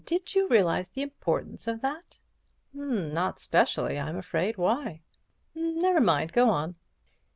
[0.03, 2.17] Did you realize the importance of that?"
[2.73, 5.01] "Not specially, I'm afraid—why?"
[5.53, 6.73] "Never mind—go on."